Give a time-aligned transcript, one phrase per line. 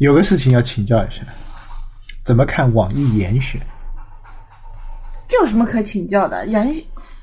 [0.00, 1.22] 有个事情要请教一下，
[2.24, 3.60] 怎么看网易严选？
[5.28, 6.46] 这有什么可请教的？
[6.46, 6.74] 严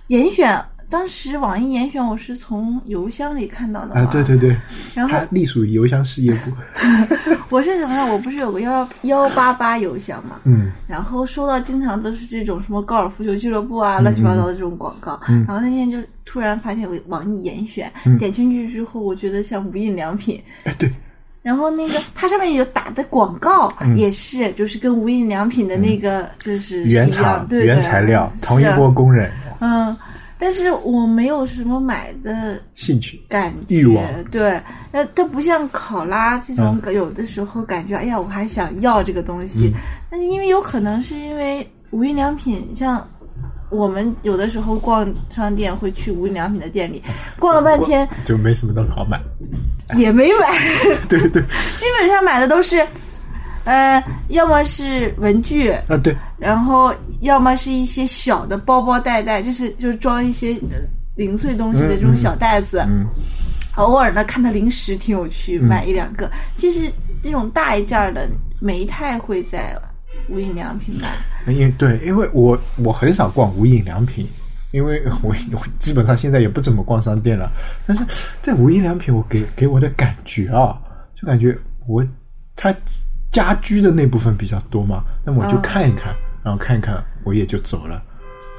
[0.09, 4.55] 严选，当时网易严选我是从邮箱里看到的嘛啊，对对对，
[4.93, 6.51] 然后它隶属于邮箱事业部。
[7.49, 8.13] 我是什么呢？
[8.13, 15.19] 我不是有个幺幺八八邮箱嘛，嗯然后收到经常都是这种什么高尔夫球俱乐部啊，乱七八糟的这种广告。
[15.27, 20.39] 嗯然后那天就突然发现有网易严选，嗯点进去之后，我觉得像无印良品。
[20.63, 20.91] 哎，对，
[21.47, 29.95] 然后那个它上面有打的广告，也是就是跟无印良品的那个就是嗯原一样厂、对原材料，同一波工人，嗯，
[30.37, 33.23] 但是我没有什么买的兴趣。
[33.29, 34.03] 感觉，欲望。
[34.25, 36.93] 对，那，它不像考拉这种，嗯。
[36.93, 39.79] 有的时候感觉，哎呀，我还想要这个东西，嗯。
[40.11, 43.07] 但是因为有可能是因为无印良品，像
[43.69, 47.01] 我们有的时候逛商店会去无印良品的店里，
[47.39, 49.19] 逛了半天就没什么东西好买。
[49.95, 50.57] 也没买，
[51.07, 51.41] 对对
[51.77, 52.85] 基本上买的都是，
[53.63, 60.77] 呃，要么是文具，啊，对，然后要么是一些小的包包袋袋，就是就是装一些呃
[61.15, 62.83] 零碎东西的这种小袋子。
[62.87, 63.05] 嗯
[63.77, 66.27] 偶尔呢，看到零食挺有趣，买一两个。
[66.55, 66.91] 其实
[67.21, 68.27] 这种大一件儿的
[68.59, 69.79] 没太会在
[70.29, 71.09] 无印良品买。
[71.53, 74.27] 因为对，因为我我很少逛无印良品，
[74.71, 77.51] 因为我 我基本上现在也不怎么逛商店了。
[77.85, 78.03] 但是
[78.41, 80.77] 在无印良品，我给给我的感觉啊，
[81.15, 81.57] 就感觉
[81.87, 82.05] 我
[82.55, 82.73] 它
[83.31, 88.03] 家居的那部分比较多嘛，那么我就嗯看一看，然后看一看，我也就走了。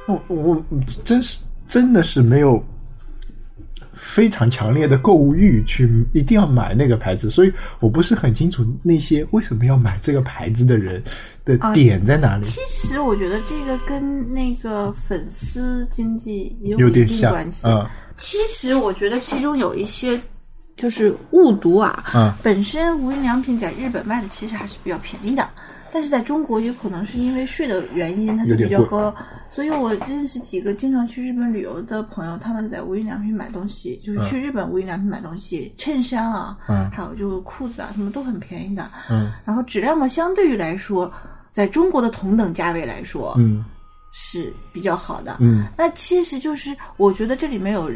[0.07, 0.63] 我我
[1.03, 2.63] 真是真的是没有
[4.01, 11.03] 非常强烈的购物欲去一定要买那个牌子，所以我不是很清楚那些为什么要买这个牌子的人
[11.43, 12.43] 的啊点在哪里。
[12.45, 17.67] 其实我觉得这个跟那个粉丝经济也有点像关系。
[17.67, 17.85] 嗯
[18.21, 20.19] 其实我觉得其中有一些
[20.75, 25.47] 就是误读啊，嗯本身无印良品在日本卖的其实还是比较便宜的，
[25.91, 29.13] 但是在中国有可能是因为税的原因，它就比较高。
[29.51, 38.89] 所以我认识几个经常去日本旅游的朋友，他们在无印良品买东西，就是去日本无印良品买东西，衬衫啊，嗯还有就是裤子啊，什么都很便宜的。
[39.09, 41.11] 嗯然后质量嘛，相对于来说，
[41.51, 43.65] 在中国的同等价位来说，嗯
[44.11, 45.37] 是比较好的。
[45.39, 47.91] 嗯那其实就是我觉得这里面有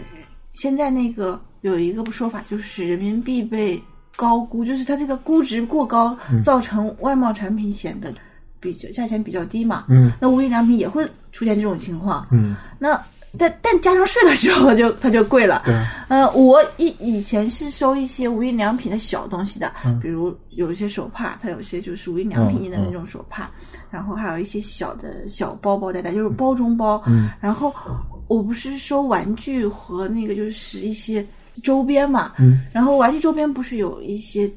[0.54, 3.82] 现在那个有一个说法，就是人民币被
[4.16, 8.14] 高估，就是它这个估值过高，造成外贸产品显得
[8.60, 9.86] 比较价钱比较低嘛。
[9.90, 12.28] 嗯那无印良品也会出现这种情况。
[12.32, 13.00] 嗯，那
[13.36, 15.64] 但但加上税了之后就 它就贵了。
[15.66, 15.74] 对，
[16.08, 23.50] 呃，我以以前是收一些无印良品的小东西的，嗯比如有一些手帕，它有些就是无印良品印的那种手帕，
[23.90, 27.02] 然后还有一些小的小包包袋袋，就是包中包。
[27.08, 27.74] 嗯，然后
[28.28, 31.26] 我不是收玩具和那个就是一些
[31.62, 34.50] 周边嘛，嗯，然后玩具周边不是有一些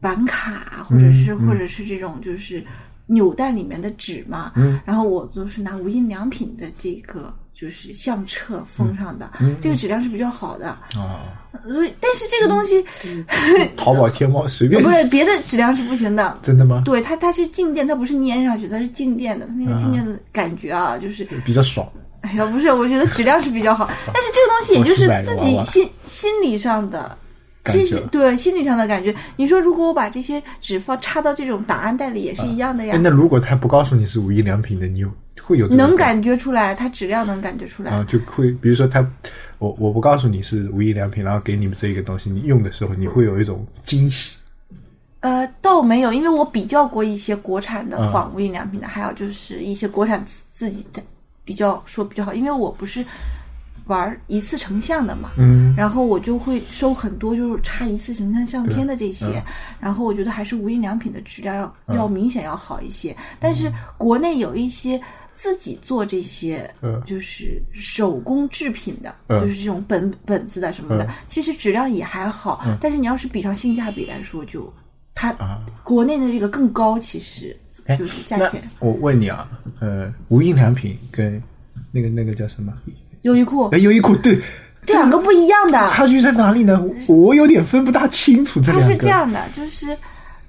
[0.00, 2.62] 板卡或者是、嗯嗯或者是这种就是
[3.06, 10.68] 扭蛋里面的纸嘛，嗯，然后我就是拿无印良品的这个就是相册封上的，嗯这个质量是比较好的。
[10.96, 12.84] 啊，所以，但是这个东西、
[13.76, 16.38] 淘宝、天猫随便不，是别的质量是不行的。
[16.42, 16.82] 真的吗？
[16.84, 19.46] 对它，它是静电，它不是粘上去，它是静电的。
[19.46, 21.86] 它那个静电的感觉啊，就是，比较爽。
[22.22, 27.16] 哎呀，不是，我觉得质量是比较好， 但是这个东西也就是自己心心理上的，
[27.62, 29.14] 感觉其实对心理上的感觉。
[29.36, 35.08] 你说，如果我把这些纸放插到这种档案袋里，也是一样的呀哎，，那如果他不告诉你是无印良品的，你有
[35.42, 37.90] 会有能感觉出来，它质量能感觉出来。
[37.90, 39.04] 啊，就会比如说他，
[39.58, 44.38] 我我不告诉你是无印良品，然后给你们这个东西，你用的时候你会有一种惊喜。
[45.20, 51.02] 呃，倒没有，因为我比较过一些国产的嗯仿无印良品的，还有就是一些国产自自己的
[51.44, 53.04] 比较说比较好，因为我不是
[53.86, 55.74] 玩一次成像的嘛，嗯。
[55.76, 59.42] 然后我就会收很多就是差一次成像相片的这些，嗯。
[59.80, 65.00] 然后我觉得还是无印良品的质量要、要明显要好一些，但是国内有一些。
[65.34, 67.02] 自己做这些，嗯。
[67.06, 69.40] 就是手工制品的，嗯。
[69.40, 71.10] 就是这种本本子的什么的，嗯。
[71.26, 72.62] 其实质量也还好。
[72.82, 74.70] 但是你要是比上性价比来说，就
[75.14, 77.61] 它啊，国内的这个更高，其实哎
[77.98, 78.62] 就是价那钱。
[78.80, 79.48] 我问你啊，
[79.80, 81.42] 呃，无印良品跟
[81.90, 82.72] 那个那个叫什么？
[83.22, 84.36] 优衣库哎，优衣库对，
[84.84, 86.84] 这两个不一样的，差距在哪里呢？
[87.08, 88.94] 我我有点分不大清楚这它两个。
[88.94, 89.96] 是这样的，就是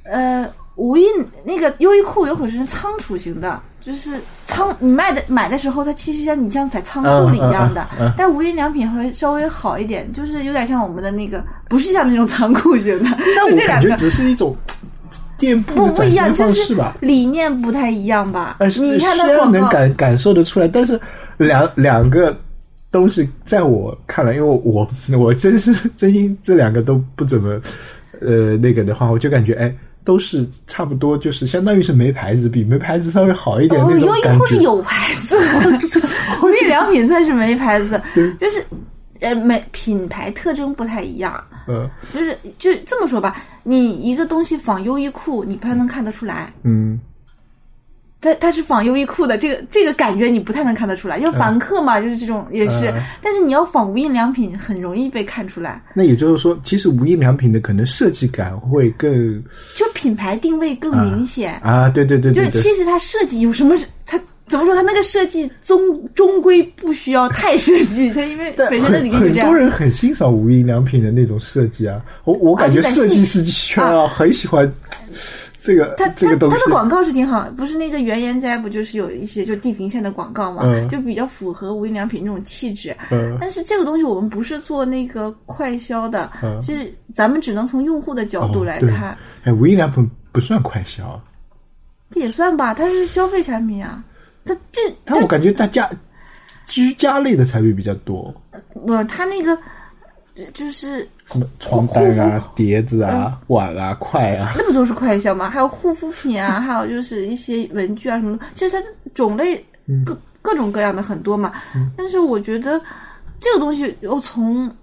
[0.04, 1.06] 呃，无印
[1.44, 13.96] 那个优衣库有可能是仓储型的，就是仓你卖的买的时候，它其实像你像在仓库里一样的，嗯嗯嗯嗯但无印良品会稍微好一点，就是有点像我们的那个，不是像那种仓库型的，但我感觉。
[13.98, 14.56] 只是一种
[15.44, 16.98] 店铺不不一样，的展现就是方式吧。
[17.02, 18.56] 理念不太一样吧？
[18.60, 20.98] 呃，你看它虽然能，感感受得出来，但是
[21.38, 22.36] 两两个
[22.92, 24.88] 东西在我看来，因为我
[25.20, 27.60] 我真是 真心这两个都不怎么
[28.22, 29.76] 呃那个的话，我就感觉哎，
[30.06, 34.38] 都是差不多，就是相当于是没牌子，比没牌子稍微好一点哦，那种优衣。
[34.38, 35.38] 库是有牌子，
[36.42, 38.00] 无印良品算是没牌子，
[38.40, 38.64] 就是
[39.24, 41.44] 呃，每品牌特征不太一样。
[41.68, 47.00] 嗯就是就这么说吧，你一个东西仿优衣库，你不太能看得出来，嗯
[48.20, 52.90] 它它是仿优衣库的，这个这个感觉你不太能看得出来，因为凡客嘛，就是这种也是。
[52.92, 59.42] 嗯但是你要仿无印良品，很容易被看出来，那也就是说，其实无印良品的可能设计感会更
[59.76, 61.56] 就品牌定位更明显。
[61.62, 64.20] 啊，对对对就是对对，其实它设计有什么是它。
[64.54, 64.76] 怎么说？
[64.76, 65.80] 他那个设计终
[66.14, 69.56] 终归不需要太设计，它因为本身的很理念就这样很多。
[69.56, 74.72] 人很欣赏无印良品的那种设计啊，我我感觉设计师圈啊很喜欢
[75.60, 76.72] 这个它它这个东西它的。
[76.72, 82.96] 广告是挺好，不是那个原研斋不就是有一些就地平线的广告嘛，嗯就比较符合无印良品那种气质。
[83.10, 91.20] 嗯但是这个东西我们不是做那个快销的，嗯就是咱们只能从用户的角度来看，哎，无印良品不算快销，
[92.14, 94.04] 也算吧，它是消费产品啊。
[94.46, 95.90] 它这但我感觉他家
[96.66, 98.34] 居家类的产品比较多，
[98.86, 99.58] 不，他那个
[100.54, 105.50] 就是什么床单啊、碟子啊、碗啊、筷啊，那不都是快消吗？
[105.50, 109.64] 还有护肤品啊， 还有就是一些文具啊什么的，其实它的种类
[110.06, 111.54] 各、各种各样的很多嘛。
[111.96, 112.82] 但是我觉得
[113.40, 114.74] 这个东西，我从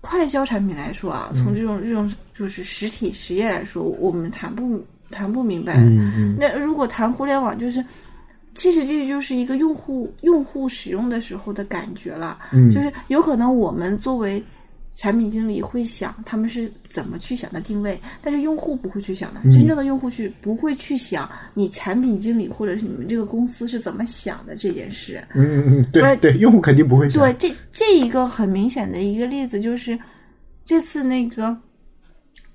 [0.00, 4.80] 快销产品来说啊，从这种这种就是实体实业来说，我们谈不
[5.10, 5.76] 谈不明白。
[5.78, 6.36] 嗯嗯。
[6.38, 7.84] 那如果谈互联网，就是
[8.54, 12.38] 其实这就是一个用户用户使用的时候的感觉了。
[12.52, 14.42] 嗯就是有可能我们作为
[14.92, 19.40] 产品经理会想他们是怎么去想的定位，但是用户不会去想的。
[19.44, 25.24] 真正的用户去不会去想你产品经理或者是你们这个公司是怎么想的这件事。
[25.34, 29.98] 嗯嗯嗯，对对，用户肯定不会想对，，这这一个很明显的一个例子就是
[30.66, 31.56] 这次那个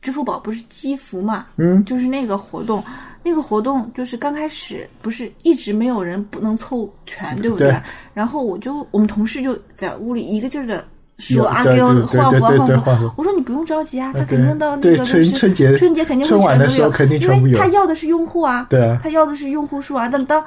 [0.01, 2.83] 支付宝不是积福嘛，嗯，就是那个活动，
[3.27, 7.75] 那个活动就是刚开始不是一直没有人不能凑全，对不对
[8.13, 10.85] 然后我就我们同事就在屋里一个劲儿的
[11.17, 13.11] 说啊，对给我对对换服啊对对对换服。
[13.17, 15.23] 我说你不用着急啊，他肯定到那个春
[15.55, 20.07] 节春节肯定会春晚的时候全都有肯定全部有因为他要的是用户啊，对啊他要的是用户数啊。
[20.07, 20.43] 但当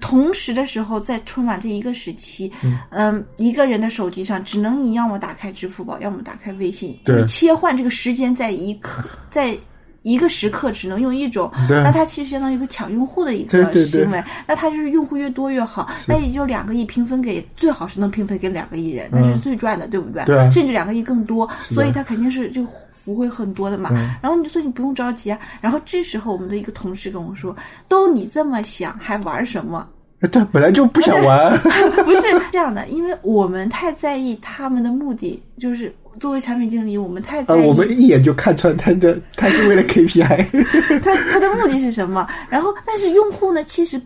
[0.00, 2.50] 同时的时候，在春晚这一个时期，
[2.88, 9.54] 嗯，一个人的手机上只能你要么打开支付宝，要么打开微信，就对是切换这个时间在一刻在。
[10.02, 20.24] 一个时刻只能用一种，那它其实相当于一个抢用户的一个行为，那它就是用户越多越好，那也就两个亿平分给，最好是能平分给两个亿人，那是最赚的，对不对？
[20.50, 23.90] 甚至两个亿更多，所以它肯定是就福会很多的嘛。
[24.22, 25.38] 然后你就说你不用着急啊。
[25.60, 27.56] 然后这时候我们的一个同事跟我说
[27.88, 29.86] ：“都你这么想，还玩什么？
[30.20, 31.56] 哎对，本来就不想玩，
[32.04, 32.22] 不是
[32.52, 42.26] 这样的，因为我们太在意他们的目的，就是作为产品经理，我们太在呃，我们一眼就看穿他的， 他是为了 KPI，他他的目的是什么。
[42.48, 44.00] 然后，但是用户呢，其实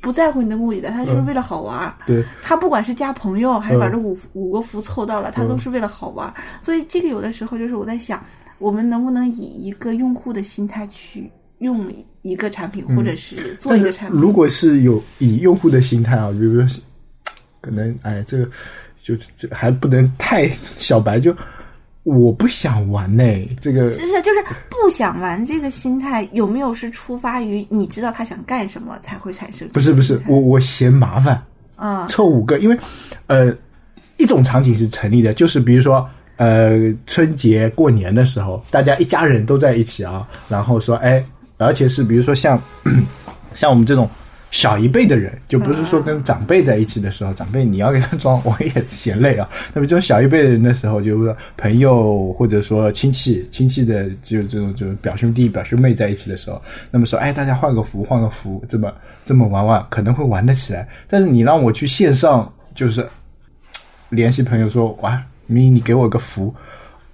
[0.00, 1.94] 不在乎你的目的的，他就是为了好玩儿。
[2.06, 6.34] 对，他不管是加朋友还是把嗯这五、五个福凑到了，他都是为了好玩儿。
[6.60, 8.22] 所以这个有的时候就是我在想，
[8.58, 11.92] 我们能不能以一个用户的心态去用
[12.22, 14.20] 一个产品，或者是做一个产品？
[14.20, 16.80] 如果是有以用户的心态啊，比如说，
[17.60, 18.48] 可能哎，这个
[19.02, 21.34] 就就还不能太小白，就
[22.04, 23.24] 我不想玩呢、
[23.60, 29.68] 这个是是，就是不想玩这个心态，有没有是出发于你知道他想干什么才会产生？
[29.68, 31.40] 不是不是，我我嫌麻烦，
[31.76, 32.76] 啊、凑五个，因为
[33.26, 33.54] 呃，
[34.18, 41.24] 一种场景是成立的，就是比如说呃，春节过年的时候，大家一家人都在一起啊，然后说哎，
[41.58, 42.60] 而且是比如说像
[43.54, 44.08] 像我们这种
[44.52, 49.48] 小一辈的人，就不是说跟长辈在一起的时候，长辈你要给他装，我也嫌累啊。
[49.72, 58.92] 那么这种小一辈的人的时候，就是说朋友或者说亲戚亲戚的就这种就是表兄弟表兄妹在一起的时候，那么说哎，大家换个服换个服，这么
[59.24, 60.86] 这么玩玩可能会玩得起来。
[61.08, 63.08] 但是你让我去线上就是
[64.10, 66.54] 联系朋友说哇，咪你给我个服，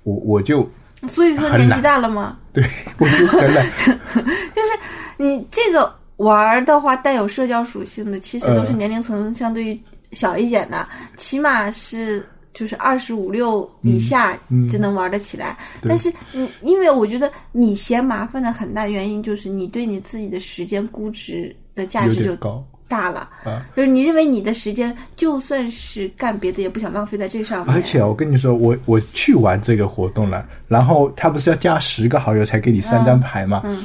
[0.03, 0.69] 我我就
[1.07, 2.65] 所以说年纪大了吗， 对
[2.99, 3.65] 我就很懒。
[4.53, 4.69] 就是
[5.17, 9.81] 你这个玩儿的话，带有社交属性的，其实都是嗯年龄层相对于
[10.13, 15.57] 小一点的，起码是就是二十五六以下嗯就能玩得起来。
[15.83, 23.31] 但是你，因为我觉得你嫌麻烦的很大原因就是你对你自己的时间估值的价值就高大了。
[23.45, 23.65] 啊。
[23.77, 27.73] 就是你认为你的时间就算是干别的，也不想浪费在这上面。
[27.73, 33.63] 而且我跟你说，我我去玩这个活动了，然后他不是要加十个好友才给你三张牌吗？
[33.65, 33.85] 嗯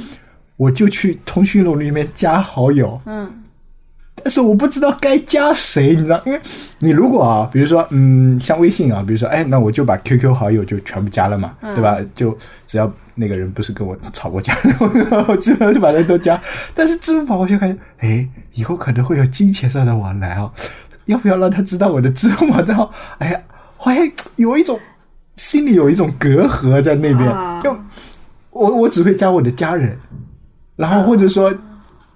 [0.64, 3.30] 我就去通讯录里面加好友，嗯
[4.16, 6.22] 但是我不知道该加谁，你知道？
[6.26, 6.40] 因为
[6.80, 11.98] 你如果啊，比如说嗯，像微信啊，比如说哎，那我就把 QQ 好友就全部加了嘛，嗯对吧？
[12.16, 14.56] 就只要那个人不是跟我吵过架，
[15.28, 16.42] 我基本上就把人都加。
[16.74, 20.50] 但是支付宝，我就感觉，哎，以后可能会有金钱上的往来哦，
[21.08, 22.90] 要不要让他知道我的支付宝账号？
[23.18, 23.42] 哎呀，
[23.76, 24.80] 好像有一种
[25.36, 27.76] 心里有一种隔阂在那边，啊就
[28.52, 29.98] 我我只会加我的家人，
[30.76, 31.54] 然后或者说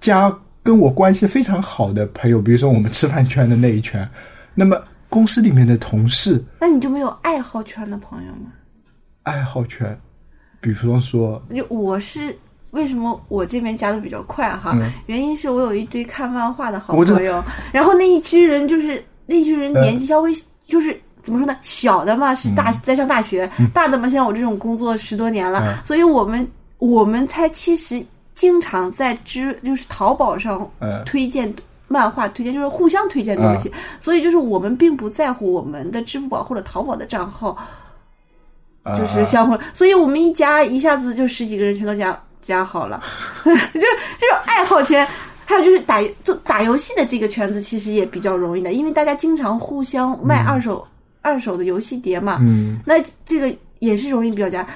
[0.00, 4.08] 加跟我关系非常好的朋友，比如说我们吃饭圈的那一圈，
[4.54, 8.50] 那么公司里面的同事那你就没有爱好圈的朋友吗？
[9.22, 9.98] 爱好圈，
[10.60, 12.36] 比方说，就我是
[12.70, 14.72] 为什么我这边加的比较快哈？
[14.74, 20.32] 嗯原因是我有一堆看漫画的好朋友，然后那一群人就是那一群人嗯年纪稍微
[20.66, 20.98] 就是。
[21.20, 21.54] 怎么说呢？
[21.60, 26.46] 小的嘛是大、在上大学，大的嘛像我这种工作十多年了，嗯所以我们
[26.78, 28.02] 我们才其实
[28.38, 31.52] 经常在知就是淘宝上嗯推荐
[31.88, 37.56] 漫画，推荐就是互相推荐东西，所以就是我们并不在乎我们的支付宝或者淘宝的账号
[38.84, 43.02] 啊就是相互，所以我们一加一下子就十几个人全都加加好了，
[43.44, 45.04] 就是这种爱好圈。
[45.44, 50.86] 还有就是打做打游戏的这个圈子，其实也比较容易的，因为大家经常互相卖二手、
[51.22, 52.36] 二手的游戏碟嘛。
[52.42, 52.78] 嗯。
[52.84, 54.66] 那这个也是容易比较加，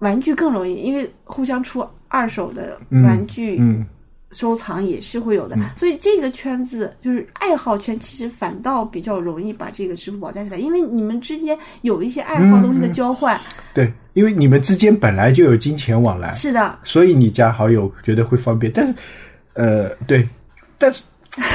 [0.00, 1.82] 玩具更容易，因为互相出
[2.12, 3.84] 二手的玩具，嗯
[4.32, 13.38] 收藏也是会有的，所以这个圈子就是爱好圈，其实反倒比较容易把这个支付宝加起来，因为你们之间有一些爱好东西的交换。
[13.74, 18.72] 对，因为你们之间本来就有金钱往来，是的，所以你加好友觉得会方便。
[18.74, 18.94] 但是，
[19.52, 20.26] 呃，对，
[20.78, 21.02] 但是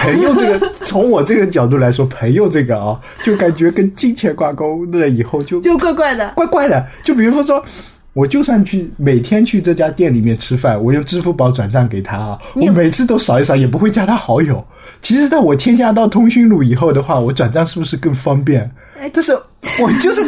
[0.04, 6.34] 朋友这个，从我这个角度来说，朋友这个啊，就感觉跟金钱挂钩了以后就就怪怪的。
[6.36, 6.88] 怪怪的。
[7.04, 7.66] 就比如说。
[8.18, 14.66] 我就算去每天去这家店里面吃饭，我用支付宝转账给他啊，我每次都扫一扫，也不会加他好友。
[15.04, 18.68] 其实，在我添加到通讯录以后的话，我转账是不是更方便？
[19.14, 19.34] 但是
[19.80, 20.22] 我就是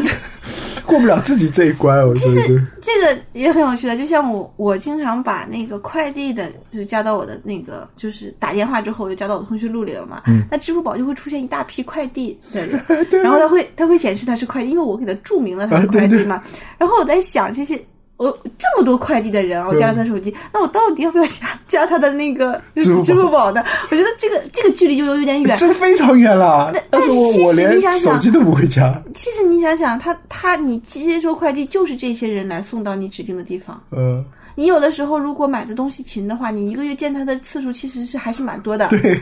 [0.90, 2.42] 过不了自己这一关，我觉得。
[2.82, 10.24] 这个也很有趣的，就像我，我经常把那个快递的，就加到我的那个，就是打电话之后就加到我通讯录里了嘛。
[10.26, 12.82] 嗯那支付宝就会出现一大批快递的人，
[13.24, 16.42] 然后它会它会显示它是快递，因为我给它注明了它是啊对对快递嘛。
[16.78, 17.80] 然后我在想，这些
[18.20, 23.64] 我这么多快递的人啊，我加了他手机，那我到底要不要加加他的那个 就是支支付付宝的？
[23.90, 25.56] 我觉得这个这个距离就有点远。
[25.56, 29.02] 这非常远了，但是我但我连手机都不会加。
[29.16, 33.82] 其实你想想，他他你接收快递就是这些人来送到你指定的地方。
[33.92, 34.22] 嗯，
[34.54, 39.18] 你有的时候如果买的东西勤的话，你一个月见他的次数其实是还是蛮多的，对，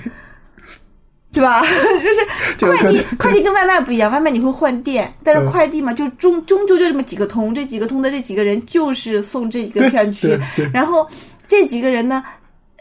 [1.38, 1.62] 对吧？
[2.58, 10.38] 就是快递 快递跟外卖不一样，外卖你会换店，但是嗯快递嘛，就终终究就这么几个通，这几个通的这几个人就是送这个片区
[10.74, 11.08] 然后
[11.48, 12.24] 这几个人呢。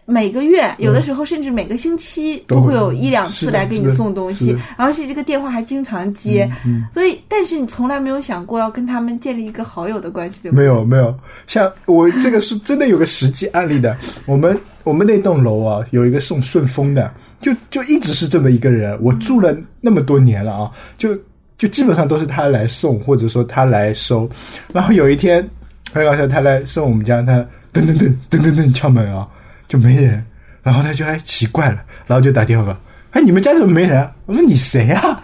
[0.09, 10.57] 每个月，有的时候甚至每个星期都会有一两次来给你送东西是的，然后是这个电话还经常接，嗯所以但是你从来没有想过要跟他们建立一个好友的关系，对吗？
[10.59, 11.13] 没有没有，
[11.49, 13.97] 像我这个是真的有个实际案例的。
[14.27, 18.97] 我们我们那栋楼啊，有一个送顺丰的，就就一直是这么一个人。
[19.03, 21.19] 我住了那么多年了啊，就
[21.59, 24.31] 就基本上都是他来送，或者说他来收。
[24.73, 25.45] 然后有一天
[25.93, 27.39] 很搞笑，他来送我们家，他
[27.73, 29.27] 噔噔噔噔噔噔敲门啊，
[29.69, 30.25] 就没人。
[30.63, 32.77] 然后他就哎奇怪了，然后就打电话，
[33.11, 34.11] 哎你们家怎么没人啊？
[34.27, 35.23] 我说你谁啊？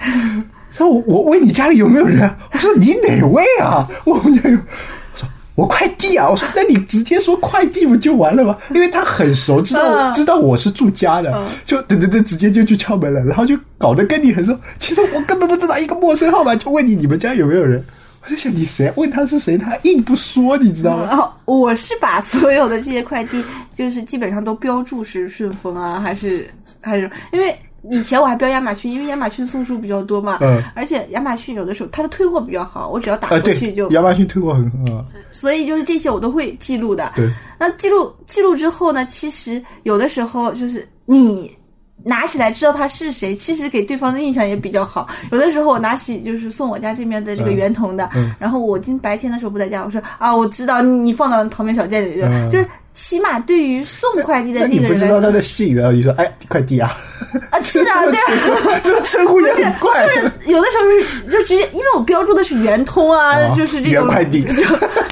[0.70, 2.36] 他说我我问你家里有没有人啊？
[2.52, 3.88] 我说你哪位啊？
[4.04, 4.56] 我们家有。
[4.56, 4.62] 我
[5.16, 6.30] 说我快递啊！
[6.30, 8.56] 我说那你直接说快递不就完了吗？
[8.70, 14.56] 因为他很熟，知道我知道我是住家的，就等等等，直接就去敲门了，然后就搞得跟你很熟。
[14.78, 17.84] 其实我根本不知道一个陌生号码，就问你你们家有没有人。
[18.22, 18.92] 我在想你谁？
[18.96, 21.06] 问他是谁，他硬不说，你知道吗？
[21.08, 23.42] 然后我是把所有的这些快递，
[23.74, 26.48] 就是基本上都标注是顺丰啊， 还是
[26.80, 27.52] 还是因为
[27.90, 35.04] 以前我还标亚马逊，因为亚马逊送书比较多嘛，嗯而且亚马逊有的时候它的退货比较好，我只要打啊，过去就，，亚马逊退货很好。
[35.32, 37.14] 所以就是这些我都会记录的。
[37.16, 41.50] 对，那记录记录之后呢，其实有的时候就是你
[42.04, 45.06] 拿起来知道他是谁，其实给对方的印象也比较好。
[45.30, 56.94] 有的时候我拿起就是送我家这边的这个嗯圆筒的，嗯然后我今白天的时候不在家，我说啊，我知道你你放到旁边小店里了，嗯就是起码对于送快递的那个人来不知道他的姓，然后你说哎快递啊，
[57.50, 58.80] 啊， 是啊，对啊。
[58.84, 60.06] 这个称呼也很怪。
[60.46, 64.62] 有的时候是就直接，因为我标注的是圆通啊，哦就是这种圆快递 就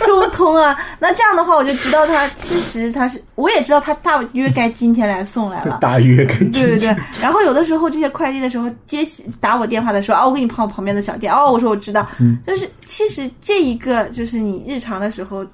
[0.07, 0.77] 中通啊。
[0.99, 5.79] 那这样的话，我就知道他其实他是，我也知道他大约该今天来送来了。
[5.81, 15.47] 大约跟对对对，然后有的时候这些快递的时候接起打我电话的时候，啊，我给你跑旁边的小店，哦，我说我知道，嗯就是其实这一个就是你日常的时候，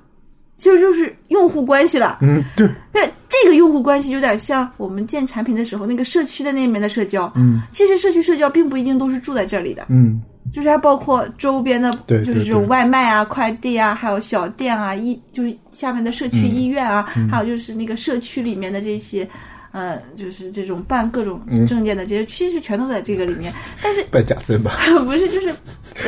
[0.56, 2.18] 其实就是用户关系了。
[2.22, 7.30] 嗯对，那，这个用户关系有点像我们建产品的时候那个社区的那面的社交。
[7.36, 10.20] 嗯其实社区社交并不一定都是住在这里的，嗯
[10.54, 19.28] 就是还包括周边的，就是这种外卖啊、快递啊，还有小店啊，医就是下面的社区嗯医院啊，还有就是那个社区里面的这些。
[19.76, 23.52] 呃，就是这种办各种嗯证件的这些，其实全都在这个里面。
[23.83, 24.78] 但是 办假证吧。
[25.04, 25.54] 不是，就是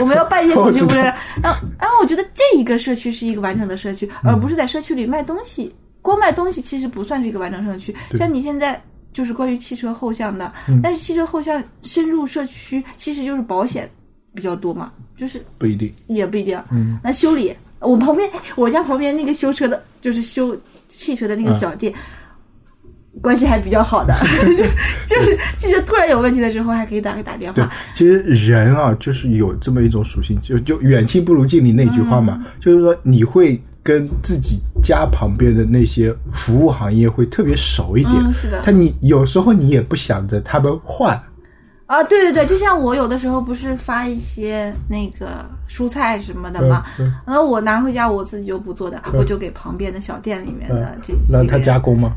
[0.00, 1.00] 我们要办一些 手续，我知道不是？
[1.42, 5.70] 然后，然后我觉得这一个社区是一个完整的社区，而不是在社区里卖东西。
[6.00, 7.94] 光卖东西其实不算是一个完整社区。
[8.16, 8.82] 像你现在
[9.12, 10.50] 就是关于汽车后巷的，
[10.82, 13.86] 但是汽车后巷深入社区，其实就是保险
[14.32, 15.92] 比较多嘛，就是不一定。
[16.06, 16.58] 也不一定。
[16.72, 20.56] 嗯，那修理，我旁边我家旁边那个修车的，就是修
[20.88, 21.92] 汽车的那个小店。
[23.20, 24.14] 关系还比较好的，
[25.06, 38.14] 就 就是汽车突然有问题的时候，还可以打给打电对话。，其实人啊，就是有这么一种属性，就就远亲不如近邻那句话嘛，就是说你会跟自己家旁边的那些服务行业会特别熟一点。
[38.18, 41.20] 嗯是的他你有时候你也不想着他们换，
[41.86, 46.84] 啊，对对对，就像我有的时候不是发一些那个蔬菜什么的嘛，
[47.26, 52.12] 然后我拿回家我自己就不做的，我就给旁边的小店里面的嗯这些让他加工吗？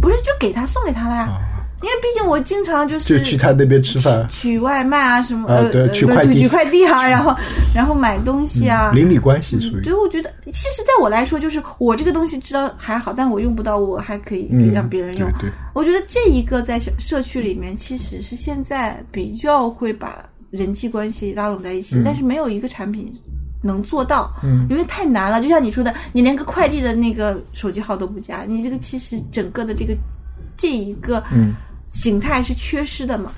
[0.00, 1.38] 不是就给他送给他了呀，啊，
[1.82, 6.40] 因为毕竟我经常就就是去他那边吃饭，取外卖啊什么，呃取快递。
[6.40, 7.34] 取快递啊，然后
[7.74, 8.90] 然后买东西啊。
[8.92, 9.84] 邻里关系属于。
[9.84, 15.30] 所以我觉得，其实在我来说，就是我这个东西知道还好，但我用不到，我还可以让别人用。
[15.74, 23.12] 我觉得这一个在小社区里面，其实是现在比较会把人际关系拉拢在一起，但是没有一个产品
[23.64, 25.40] 能做到，嗯因为太难了。
[25.40, 29.96] 就像你说的，你连个快递的那个手机号都不加，你这个其实整个的这个
[30.56, 31.54] 这一个嗯
[31.92, 33.32] 形态是缺失的嘛。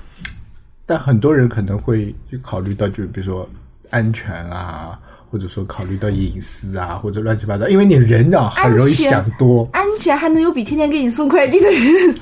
[0.85, 3.47] 但很多人可能会就考虑到，就比如说
[3.89, 9.67] 安全啊，或者说考虑到隐私啊，或者乱七八糟，因为你人啊很容易想多。
[9.73, 12.15] 安全还能有比天天给你送快递的人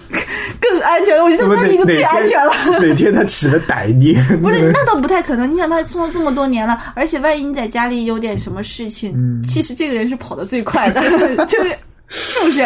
[0.59, 1.21] 更安全？
[1.23, 2.53] 我觉得那么哪那已经最安全了。
[2.79, 5.53] 哪天他起了歹念，不是， 那倒不太可能。
[5.53, 11.01] 你想，他送了这么多年了，而且万一你在家里有点什么事情，嗯其实这个人是跑得最快的，
[11.45, 12.61] 就是是不是？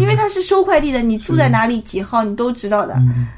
[0.00, 3.28] 因为他是收快递的，你住在哪里几号你都知道的，嗯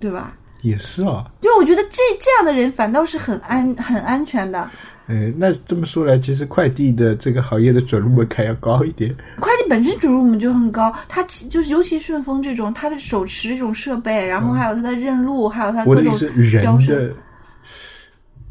[0.00, 0.32] 对吧？
[0.62, 1.26] 也是啊。
[1.42, 4.68] 就我觉得这这样的人反倒是很安很安全的。
[5.06, 9.14] 哎，那这么说来，其实快递的这个行业的准入门槛要高一点。
[9.38, 16.86] 快递本身准入门就很高，它其就是尤其顺丰这种，它的手持这种设备，然后还有它的认路，还有它各种我的意思，人。
[16.86, 17.12] 的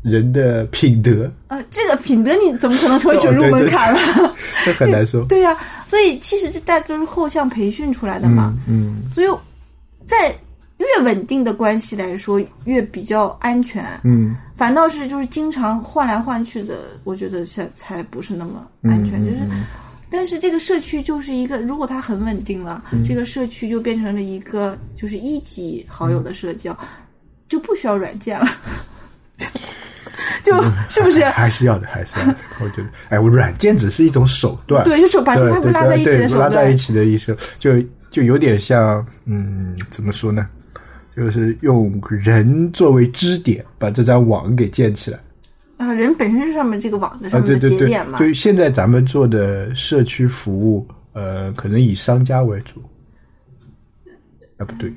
[0.04, 4.36] 人的品德，呃，这个品德你怎么可能成为准入门槛了？
[4.66, 5.24] 这很难说。
[5.30, 8.54] 对呀、所以其实这大家都是后向培训出来的嘛。
[8.68, 9.28] 嗯，所以
[10.06, 10.36] 在
[10.76, 13.86] 越稳定的关系来说，越比较安全。
[14.04, 19.22] 嗯反倒是就是经常换来换去的，我觉得才才不是那么安全。
[19.22, 19.40] 嗯就是，
[20.10, 26.74] 但是这个社区就是一个，如果它很稳定了，嗯这个社区就变成了一个就是一级好友的社交，
[27.50, 28.48] 就不需要软件了。
[30.46, 31.26] 就是不是？
[31.26, 32.36] 还还是要的，还是要的。
[32.64, 36.78] 我觉得，哎，我软件只是一种手段，对，就是把对他们拉在一起的手段拉在一。
[36.78, 37.72] 起的意思，就
[38.10, 40.48] 就有点像，嗯，怎么说呢？
[41.16, 45.20] 就是用人作为支点，把这张网给建起来。
[45.78, 52.82] 啊，人本身是上面这个网子啊，上面的对对对节点嘛。，所以现在咱们做的社区服务，呃，可能以商家为主。
[54.58, 54.94] 啊，不对，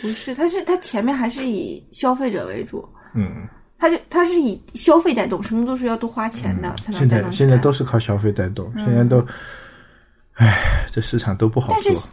[0.00, 9.24] 不是，它是它前面还是以消费者为主，嗯，它就它是以消费带动，什么都是要多花钱的、才能现在现在都是靠消费带动，现在都，
[10.34, 12.08] 唉，这市场都不好但是做。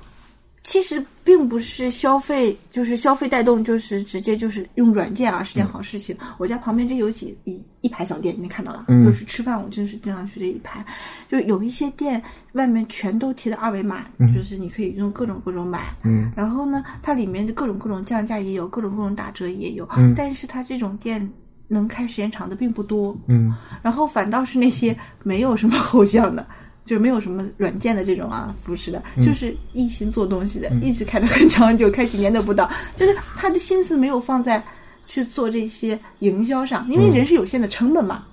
[0.63, 6.15] 其实并不是消费，就是消费带动，就是直接就是用软件啊是件好事情。
[6.38, 9.06] 我家旁边这有几一一排小店，你看到了，嗯。
[9.06, 10.86] 就是吃饭我真是经常去这一排，
[11.30, 15.96] 就有一些店外面全都贴的二维码，就是你可以用各种各种买。
[16.04, 16.30] 嗯。
[16.36, 20.13] 然后呢，它里面的各种各种降价也有，各种各种打折也有，嗯。
[20.15, 21.32] 但是它这种店
[21.70, 23.17] 能开时间长的并不多。
[23.28, 23.56] 嗯。
[23.82, 24.93] 然后反倒是那些
[25.24, 26.46] 没有什么后向的，
[26.88, 34.63] 就是没有什么软件的这种啊扶持的，就是一心做东西的，一直开的很长久，开几年都不到， 就是他的心思没有放在
[35.06, 38.26] 去做这些营销上，因为人是有限的成本嘛，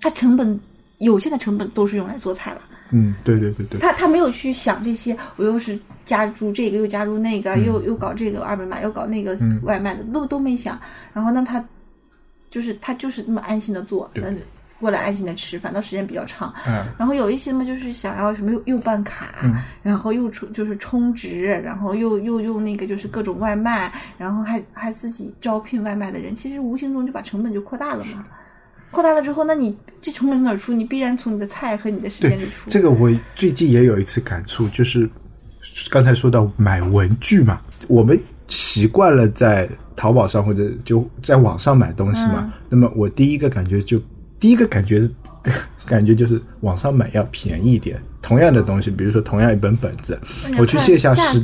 [0.00, 0.58] 他成本
[0.98, 2.60] 有限的成本都是用来做菜了。
[2.90, 10.78] 嗯，对对对对，他他没有去想这些，我又是加入这个，又加入那个，又又搞这个二维码，又搞那个外卖的，都都没想。
[11.12, 11.64] 然后呢，他
[12.50, 14.22] 就是他就是那么安心的做，对。
[14.24, 14.38] 嗯，
[14.80, 16.52] 过来安心的吃，反倒时间比较长。
[16.66, 19.34] 嗯然后有一些嘛，就是想要什么又又办卡，
[19.82, 28.24] 然后又充就是充值，然后又又用那个就是各种外卖，然后还还自己招聘外卖的人，其实无形中就把成本就扩大了嘛。
[28.90, 30.72] 扩大了之后，那你这成本从哪儿出？
[30.72, 32.70] 你必然从你的菜和你的时间里出。
[32.70, 35.08] 这个我最近也有一次感触，就是
[35.90, 44.00] 刚才说到买文具嘛，我们习惯了在淘宝上或者就在网上买东西嘛，那么我第一个感觉就
[44.44, 45.08] 第一个感觉
[45.86, 47.98] 感觉就是网上买要便宜一点。
[48.20, 50.20] 同样的东西，比如说同样一本本子，
[50.58, 51.42] 我去线下实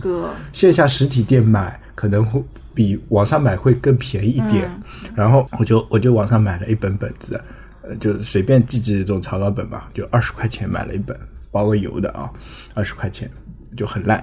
[0.52, 4.70] 线下实体店买可能会比网上买会更便宜一点。
[5.14, 7.42] 然后我就我就网上买了一本本子，
[7.80, 11.18] 呃，就随便记记这种草稿本吧，就二十块钱买了一本，
[11.50, 12.30] 包个邮的啊，
[12.74, 13.30] 二十块钱
[13.78, 14.22] 就很烂。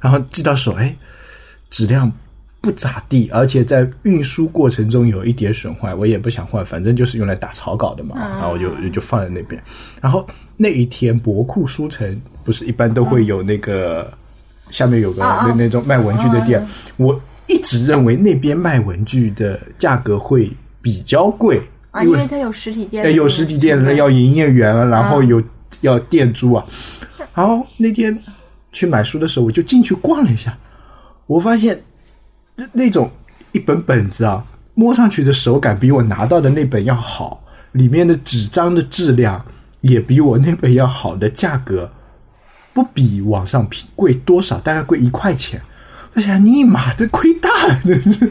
[0.00, 0.94] 然后寄到手，哎，
[1.70, 2.12] 质量。
[2.62, 9.60] 不咋地，而且在运输过程中有一点损坏，我也不想换，反正就是用来打草稿的嘛，然后我就就放在那边。
[10.00, 10.24] 然后
[10.56, 14.08] 那一天博库书城不是一般都会有那个
[14.70, 16.64] 下面有个那那种卖文具的店，
[16.98, 20.48] 我一直认为那边卖文具的价格会
[20.80, 25.42] 比较贵啊，因为它有实体店，有实体店要营业员，然后有
[25.80, 26.64] 要店租啊。
[27.34, 28.16] 然后那天
[28.70, 30.56] 去买书的时候，我就进去逛了一下，
[31.26, 31.76] 我发现。
[32.54, 33.10] 那那种
[33.52, 39.44] 一本本子啊，摸上去的手感比我拿到的那本要好，里面的纸张的质量
[39.80, 41.90] 也比我那本要好的价格，
[42.72, 45.60] 不比网上平贵多少，大概贵一块钱。
[46.14, 48.30] 我想，尼玛，这亏大了，真是。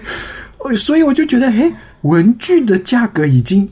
[0.77, 3.67] 所以我就觉得，哎，文具的价格已经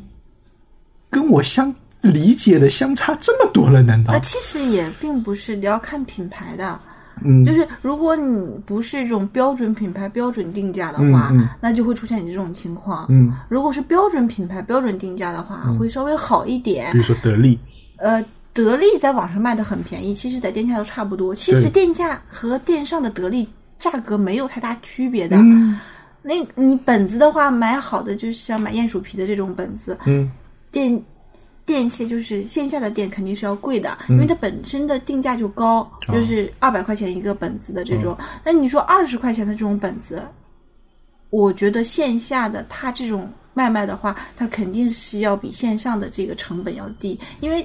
[1.11, 4.13] 跟我相理解的相差这么多了，难道？
[4.13, 6.79] 啊，其实也并不是，你要看品牌的。
[7.23, 13.05] 嗯，就是如果你不是这种标准品牌、标准定价的话，那就会出现你这种情况。
[13.09, 16.91] 嗯，如果是标准品牌、标准定价的话，会稍微好一点。
[16.91, 17.59] 比如说得力，
[17.97, 21.33] 呃，得力在网上卖的很便宜，其实在店下都差不多。
[21.33, 25.37] 其实店价和店上的得力价格没有太大区别的。
[26.21, 30.29] 那你本子的话，买好的就是像买鼹鼠皮的这种本子，嗯，
[30.71, 31.01] 店。
[31.69, 38.17] 店线就是线下的店肯定是要贵的，因为它本身的定价就高，就是二百块钱一个本子的这种。
[38.43, 40.23] 那你说二十块钱的这种本子，
[41.29, 47.63] 我觉得线下的它这种卖卖的话，它肯定是要比线上的这个成本要低，因为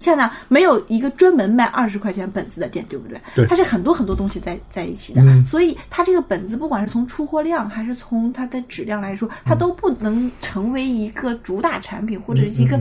[0.00, 3.18] 像那没有一个专门卖二十块钱本子的店，对不对？
[3.34, 12.78] 对，它是很多很多东西在在一起的，所以它这个本子不管是从出货量还是从它的质量来说，它都不能成为一个主打产品或者一个。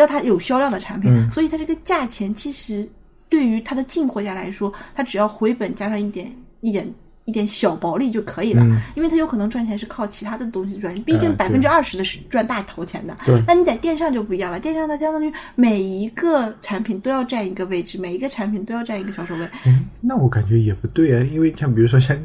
[0.00, 2.88] 要它有销量的产品，所以它这个价钱其实
[3.28, 6.92] 对于它的进货价来说，它只要回本加上一点一点
[7.26, 8.64] 一点小薄利就可以了，
[8.96, 13.16] 因为它有可能赚钱是靠其他的东西赚，毕竟百分之二十的是赚大头钱的。
[13.46, 19.48] 那你在电商就不一样了，电商它相当于每一个产品都要占一个位置，每一个产品都要占一个销售位。
[19.64, 22.16] 嗯，那我感觉也不对啊，因为像比如说像，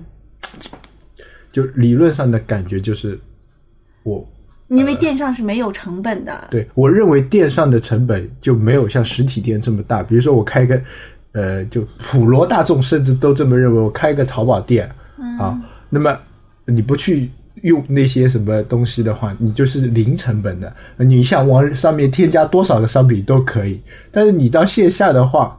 [1.52, 3.20] 就理论上的感觉就是
[4.04, 4.28] 我。
[4.69, 6.47] 因为电商是没有成本的。
[6.49, 10.01] 对，我认为电商的成本就没有像实体店这么大。
[10.01, 10.82] 比如说，我开一个，
[11.34, 14.89] 呃，就普罗大众甚至都这么认为，我开一个淘宝店
[15.39, 15.56] 啊，
[15.89, 16.17] 那么
[16.65, 17.30] 你不去
[17.62, 20.75] 用那些什么东西的话，你就是零成本的。
[20.97, 23.80] 你想往上面添加多少个商品都可以，
[24.12, 25.56] 但是你到线下的话，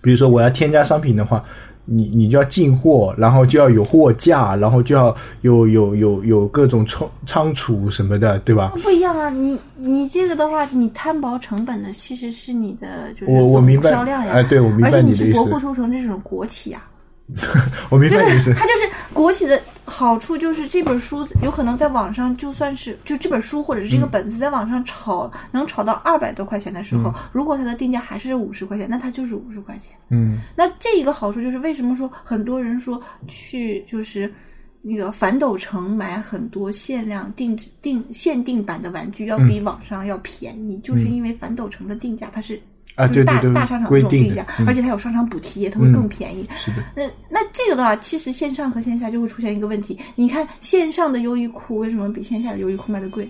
[0.00, 1.44] 比如说我要添加商品的话。
[1.86, 8.72] 你你就要进货，然后就要有货架，然后就要有有有有各种仓仓储什么的，对吧？
[8.82, 15.22] 不一样啊，你你这个的话，你摊薄成本的其实是你的就是总销量呀，哎，对我明白你的意思。
[15.22, 16.88] 而且你是国货商城这种国企啊。
[17.88, 29.94] 我明白你意思，它就是国企的好处，就是这本书有可能在网上，就算是就这本书或者是这个本子在网上炒，能炒到二百多块钱的时候，如果它的定价还是五十块钱，那它就是五十块钱。
[30.08, 34.32] 嗯，那这一个好处就是为什么说很多人说去就是
[34.80, 42.60] 那个反斗城买很多限量定制定限定版的玩具要比网上要便宜，就是因为反斗城的定价它是。
[42.96, 46.48] 啊，对大大商场这种定价，而且它有商场补贴，它会更便宜。
[46.56, 46.76] 是的。
[46.94, 49.98] 那那这个的话，其实线上和线下就会出现一个问题。
[50.14, 53.28] 你看线上的优衣库为什么比线下的优衣库卖的贵？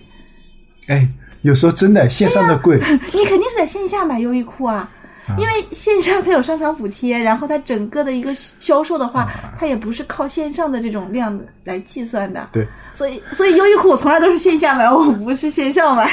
[0.85, 1.07] 哎，
[1.41, 2.77] 有时候真的线上的贵。
[3.11, 4.87] 你肯定是在线下买优衣库啊，
[5.35, 12.49] 因为线下它有商场补贴，然后它整个的一个销售的话，它也不是靠线上的这种量来计算的。
[12.51, 12.67] 对。
[12.93, 16.07] 所以，所以优衣库我从来都是线下买，我不是线上买。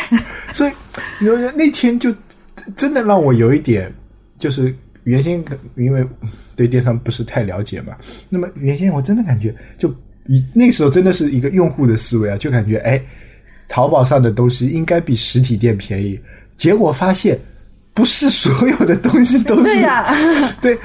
[0.55, 0.73] 所以，
[1.21, 2.11] 有那天就。
[2.77, 3.93] 真 的让我有一点，
[4.39, 5.43] 就是原先
[5.77, 6.07] 因为
[6.55, 7.95] 对电商不是太了解嘛，
[8.29, 9.89] 那么原先我真的感觉，就
[10.27, 13.03] 以那时候真的是一个用户的思维啊，就感觉哎，
[13.69, 16.19] 淘宝上的东西应该比实体店便宜，
[16.57, 17.39] 结果发现
[17.95, 20.15] 不是所有的东西都是对呀，
[20.61, 20.79] 对，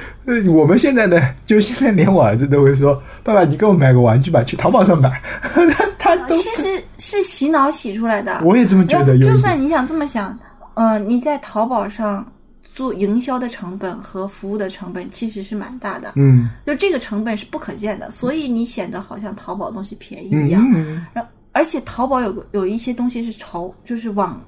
[0.50, 5.22] 我们现在呢，就现在连我儿子都会说，爸爸你给我买个玩具吧，去淘宝上买，
[5.54, 5.66] 他
[6.00, 10.38] 他都其实是洗脑洗出来的，我也这么觉得，就算你想这么想。
[10.78, 12.26] 嗯，你在淘宝上
[12.62, 16.50] 做营销的成本和服务的成本其实是蛮大的，嗯。
[16.66, 20.64] 就这个成本是不可见的，所以你显得好像淘宝东西便宜嗯一样。
[20.76, 24.40] 嗯然后而且淘宝有个有一些东西是潮，就是网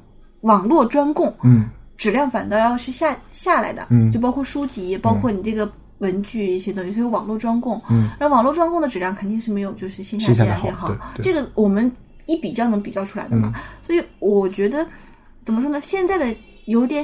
[0.42, 1.68] 网络专供，嗯。
[1.98, 4.12] 质量反倒要是下下来的，嗯。
[4.12, 11.92] 就包括书籍，包括你这个文具一些东西，所以网络专供，嗯，那网络专供的质量肯定是没有就是线下店店好这个我们
[12.26, 13.54] 一比较能比较出来的嘛，
[13.86, 14.88] 所以我觉得
[15.50, 16.32] 怎么说呢，现在的
[16.66, 17.04] 有点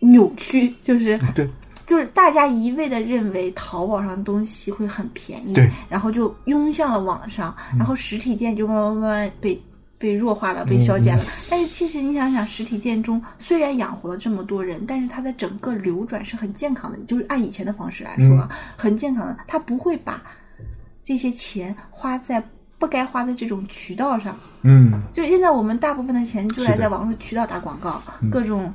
[0.00, 1.48] 扭曲， 就是对。
[1.86, 9.58] 就是大家一味的认为淘宝上的东西会很便宜，对，然后就涌向了网上，然后实体店就慢慢慢慢被
[9.96, 11.24] 被弱化了，被消减了。
[11.48, 20.20] 但是其实你想想，实体店中虽然养活了这么多人，但是它的整个流转是很健康的，就是按以前的方式来说，啊，很健康的，它不会把
[21.02, 22.42] 这些钱花在
[22.78, 24.36] 不该花在这种渠道上。
[24.62, 28.72] 嗯就是现在我们大部分的钱就是来在网络渠道打广告，各种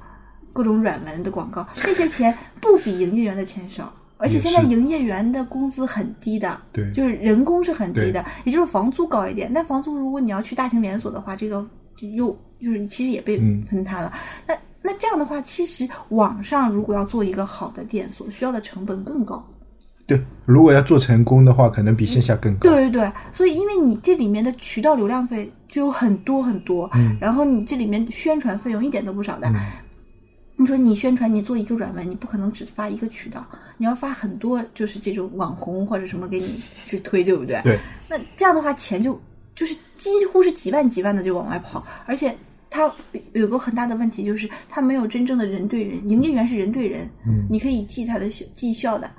[0.54, 9.52] 各种软文的广告，这些钱不比营业员的钱少，而且现在营业员的工资很低的，对就是人工是很低的，也就是房租高一点。
[9.54, 11.66] 但房租如果你要去大型连锁的话，这个
[11.98, 12.28] 就又
[12.62, 14.14] 就是其实也被嗯喷塌了。
[14.48, 19.46] 那那这样的话，其实网上如果要做一个好的店，所需要的成本更高。
[20.18, 22.70] 对，如果要做成功的话，可能比线下更高。
[22.70, 29.52] 对对对，所以因为你这里面的渠道流量费就有很多很多，嗯然后你这里面宣传费用一点都不少的。
[30.58, 33.44] 你说你宣传，你做一个软文，你不可能只发一个渠道，
[33.78, 37.60] 你要发很多，就是这种网红或者什么给你去推，对不对？
[37.64, 39.20] 对，那这样的话，钱就
[39.56, 42.36] 就是几乎是几万几万的就往外跑，而且
[42.70, 42.92] 它
[43.34, 49.10] 有个很大的问题，就是它没有真正的人对人，营业员是人对人，嗯你可以记他的绩效的，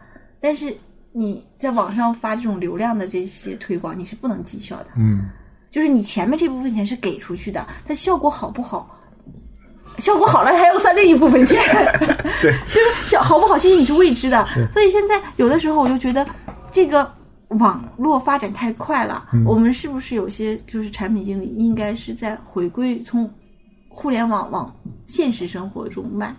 [0.42, 0.76] 但是
[1.12, 5.30] 你在网上发这种流量的这些推广，你是不能绩效的，嗯
[5.70, 8.98] 就是你前面这部分钱是给出去的，但效果好不好？
[9.98, 11.58] 效果好了，还要算另一部分钱。
[12.42, 14.46] 对， 就是效好不好，其实你是未知的。
[14.72, 16.26] 所以现在有的时候我就觉得，
[16.70, 17.10] 这个
[17.48, 23.30] 网络发展太快了，我们是不是有些就是产品经理应该是在回归从
[23.88, 24.74] 互联网往
[25.06, 26.34] 现实生活中迈